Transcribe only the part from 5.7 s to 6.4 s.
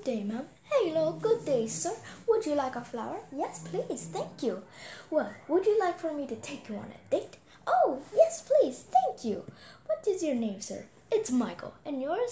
like for me to